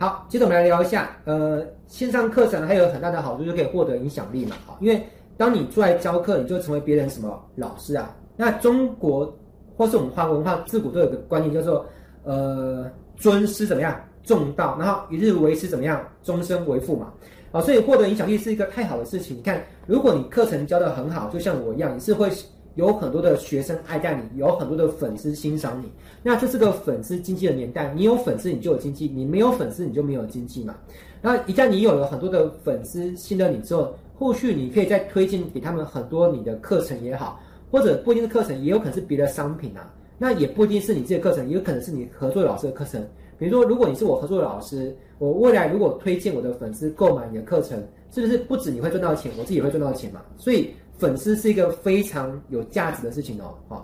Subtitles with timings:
[0.00, 4.56] 好，接着我们来聊一下，呃，线上课程还有很大的好处，就可以获得影响力嘛。
[4.64, 8.16] 好，因为当你出来教课，你就成为别人什么老师啊？
[8.34, 9.30] 那中国
[9.76, 11.84] 或是我们华文化自古都有个观念，叫做
[12.24, 17.12] 呃尊师怎么样，重道，然后一日为师怎么样，终身为父嘛。
[17.52, 19.36] 啊，所以获得影响力是一个太好的事情。
[19.36, 22.30] 你看，如果你课程教得很好，就像我一样，你是会
[22.74, 25.90] 有很多的学生爱戴你，有很多的粉丝欣赏你。
[26.22, 30.74] 那这是个粉丝经济的年代，你有粉丝你就有经济，你没有粉丝你就没有经济嘛。
[31.20, 39.92] 那一旦你有了很多的粉丝信任你之后，后续你可以再推荐给他们很多你的课程也好，或者不一定是课程，也有可能是别的商品啊。
[40.18, 43.02] 那也不一定是你自己的课程，也有可能是你合作老师的课程。
[43.38, 50.20] 比如说，如果你是我合作的老师，我未来如果推荐我的粉丝购买你的课程，是不是不止你会赚到钱，我自己也会赚到钱嘛？
[50.36, 50.70] 所以
[51.00, 53.54] 粉丝是一个非常有价值的事情哦。
[53.68, 53.82] 啊，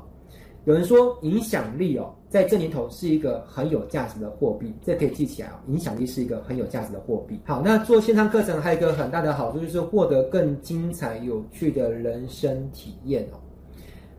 [0.66, 5.54] 有人说影响力哦，在这年头是一个很有价值的货币，这可以记起来哦。
[5.68, 7.40] 影响力是一个很有价值的货币。
[7.46, 13.38] 好，那做线上课程还有一个很大的好处就是获得更精彩有趣的人生体验哦。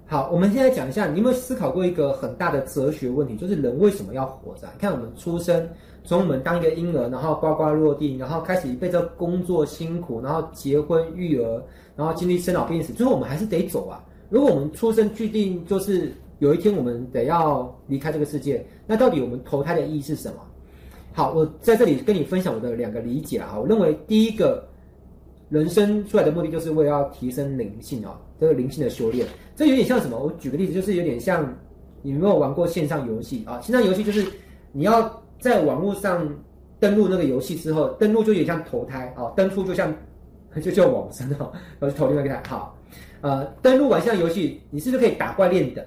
[0.09, 4.65] 好，我们现在讲一下，你有没有思考过一个很大的哲学问题，就是人为什么要活着？
[4.73, 5.69] 你看我们出生，
[6.05, 11.61] 从我们当一个婴儿，然后呱呱落地，然后开始一辈子工作辛苦，然后结婚育儿，
[11.97, 14.01] 然后经历生老病死，最后我们还是得走啊。
[14.29, 20.37] 如果我们出生注定就是有一天我们得要离开这个世界，那到底我们投胎的意义是什么？
[21.11, 23.57] 好，我在这里跟你分享我的两个理解啊。
[23.59, 24.65] 我认为第一个。
[25.49, 30.17] 人生出来的目的就是为了要提升灵性哦，这个灵性的修炼，这有点像什么？
[30.17, 31.53] 我举个例子，就是有点像
[32.01, 33.59] 你有没有玩过线上游戏啊？
[33.61, 34.25] 线上游戏就是
[34.71, 36.27] 你要在网络上
[36.79, 39.93] 登录那个游戏之后，登录就有点像投胎啊，登出就像
[40.61, 42.41] 就叫往生哦，然后投另外一个胎。
[42.49, 42.77] 好，
[43.21, 45.85] 呃，登录完线上游戏，你是不是可以打怪练等？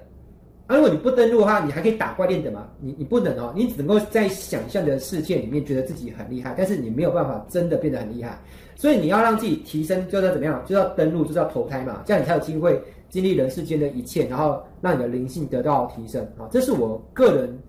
[0.71, 2.65] 啊，如果你不登录的话，你还可以打怪练等吗？
[2.79, 8.39] 你你不能哦，你只能够在想象的世界里面觉得自己很厉害，但是你没有办法真的变得很厉害。
[8.75, 10.63] 所以你要让自己提升，就要怎么样？
[10.65, 16.47] 就要登录，就是要投胎嘛，这样你才有机会经历人世间的一切，然后让你的灵性得到提升啊！
[16.49, 17.59] 这是我个人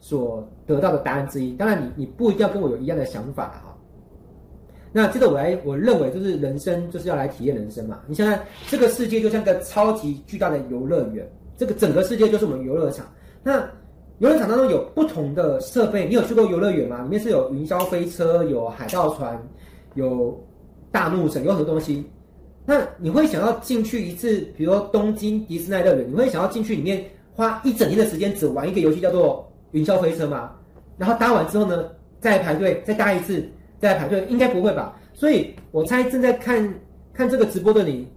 [0.00, 1.52] 所得到的答案之一。
[1.52, 3.72] 当然你，你你不一定要跟我有一样的想法啊。
[4.90, 8.00] 那接着我来，我认为就是人生就是要来体验人生嘛。
[8.06, 8.38] 你想想，
[8.68, 11.26] 这个世界就像个超级巨大的游乐园，
[11.58, 13.04] 这个整个世界就是我们游乐场。
[13.42, 13.60] 那
[14.20, 17.02] 游乐场当中有不同的设备，你有去过游乐园吗？
[17.02, 19.38] 里面是有云霄飞车，有海盗船，
[19.92, 20.42] 有。
[20.90, 22.02] 大怒神有很多东西，
[22.64, 27.04] 那你会想要进去一次，比如说东京迪士尼乐园，你会想要进去里面
[27.34, 30.50] 花一整天的时间只玩一个游戏叫做云霄飞车吗？
[30.96, 31.84] 然后搭完之后呢，
[32.20, 33.46] 再排队再搭一次，
[33.78, 34.98] 再排队，应该不会吧？
[35.12, 36.74] 所以我猜正在看
[37.12, 38.08] 看这个直播的你，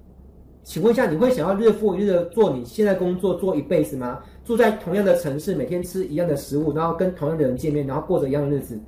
[0.64, 4.20] 请问一下，你会想要日复一日的做你现在工作做一辈子吗？
[4.46, 8.80] 住在同样的城市，每天吃一样的食物，然后跟同样的人见面，然后过着一样的日子？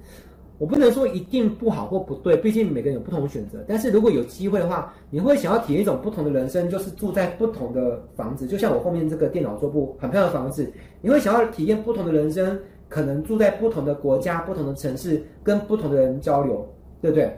[0.60, 3.64] 我不能说一定不好或不对，毕竟每个人有不同的选择。
[3.68, 10.72] 但是如果有机会的话，你会想要体验一种不同的人生，就是住在不同的房子，就像我后面这个电脑桌布很漂亮的房子。
[11.02, 12.58] 你会想要体验不同的人生，
[12.88, 16.66] 可能住在不同的国家、不同的城市，跟不同的人交流，
[17.02, 17.36] 对不对？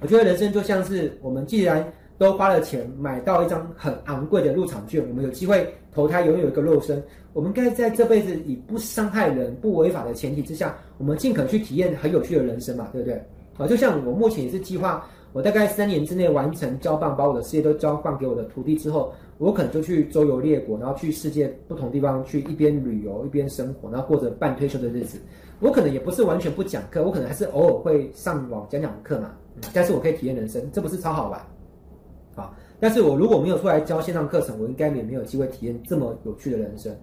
[0.00, 7.02] 我觉得人生就像是我们既然都花了钱买到一张很昂贵的入场券，我们有机会投胎拥有一个肉身。
[7.32, 13.22] 我们该在这辈子以不伤害人、不违法的前提之下，我们尽可能去体验很有趣的人生嘛，对不对？
[13.56, 25.20] 啊，就像我目前也是计划，我大概三年之内完成交棒，把我的事业都交换给我的徒弟之后，我可能就去周游列国，然后去世界不同地方去一边旅游一边生活，然后过着半退休的日子。
[25.60, 29.32] 我可能也不是完全不讲课，我可能还是偶尔会上网讲讲课嘛，
[29.72, 31.40] 但是我可以体验人生，这不是超好玩？
[32.40, 32.54] 好。
[32.80, 36.94] 但是我如果没有出来教线上课程，我应该也没有机会体验这么有趣的人生。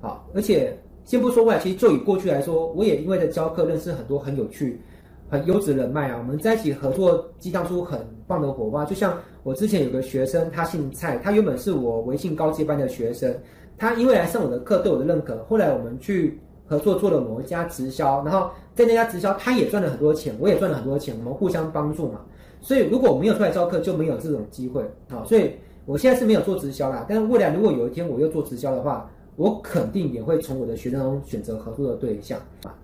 [0.00, 0.74] 好，而且
[1.04, 4.80] 先不说未来，其实就以过去来说，我也因为在教课认识很多很有趣、
[5.28, 6.16] 很优质人脉啊。
[6.18, 8.82] 我们在一起合作，激荡出很棒的火花。
[8.84, 13.34] 就像我之前有个学生，他姓蔡，他原本是我微信高阶班的学生，
[13.76, 22.20] 他因为来上我的课，对我的认可，后来我们去合作做了某一家直销，然后在那家直销，他也赚了很多钱，我也赚了很多钱，我们互相帮助嘛。
[22.60, 25.24] 所以，如果我没有出来招客，就没有这种机会啊。
[25.26, 25.52] 所以
[25.86, 27.04] 我现在是没有做直销啦。
[27.08, 32.74] 但是未来如果有一天我又做直销的话，我肯定也会从我的学生中选择合作的对象啊。